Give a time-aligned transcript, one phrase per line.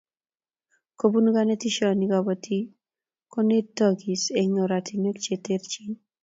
[0.99, 2.65] Kobun konetishioni kobotik
[3.33, 5.91] konetokis eng oratinwek che terchin